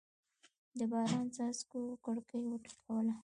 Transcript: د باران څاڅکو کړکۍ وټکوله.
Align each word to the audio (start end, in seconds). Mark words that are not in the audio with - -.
د 0.77 0.79
باران 0.91 1.25
څاڅکو 1.35 1.81
کړکۍ 2.05 2.41
وټکوله. 2.47 3.13